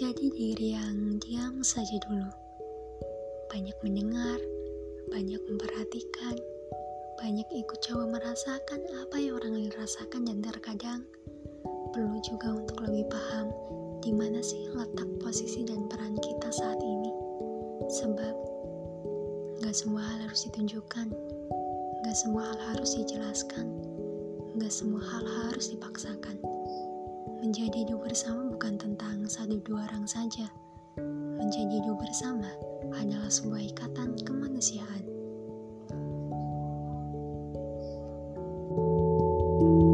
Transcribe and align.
Menjadi 0.00 0.32
diri 0.32 0.72
yang 0.72 1.20
diam 1.20 1.60
saja 1.60 2.00
dulu. 2.08 2.32
Banyak 3.52 3.76
mendengar, 3.84 4.40
banyak 5.12 5.36
memperhatikan, 5.44 6.40
banyak 7.20 7.44
ikut 7.52 7.80
coba 7.84 8.16
merasakan 8.16 8.80
apa 9.04 9.20
yang 9.20 9.36
orang 9.36 9.60
lain 9.60 9.72
rasakan 9.76 10.24
dan 10.24 10.40
terkadang 10.40 11.04
perlu 11.92 12.16
juga 12.24 12.64
untuk 12.64 12.80
lebih 12.80 13.12
paham 13.12 13.52
di 14.00 14.16
mana 14.16 14.40
sih 14.40 14.72
letak 14.72 15.10
posisi 15.20 15.68
dan 15.68 15.84
peran 15.92 16.16
kita 16.16 16.48
saat 16.48 16.80
ini. 16.80 17.12
Sebab 18.00 18.34
gak 19.60 19.76
semua 19.76 20.00
hal 20.00 20.24
harus 20.24 20.48
ditunjukkan, 20.48 21.12
gak 22.08 22.16
semua 22.16 22.56
hal 22.56 22.58
harus 22.72 22.96
dijelaskan, 22.96 23.68
gak 24.56 24.72
semua 24.72 25.04
hal 25.04 25.28
harus 25.44 25.68
dipaksakan. 25.76 26.40
Menjadi 27.70 27.86
hidup 27.86 28.02
bersama 28.02 28.42
bukan 28.50 28.74
tentang 28.82 29.30
satu 29.30 29.62
dua 29.62 29.86
orang 29.86 30.02
saja. 30.02 30.42
Menjadi 31.38 31.78
hidup 31.78 32.02
bersama 32.02 32.50
adalah 32.98 33.30
sebuah 33.30 33.62
ikatan 33.62 34.18
kemanusiaan. 34.26 35.06
thank 38.74 39.86
you 39.86 39.89